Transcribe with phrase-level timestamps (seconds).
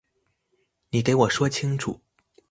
[0.89, 2.01] 你给我说清楚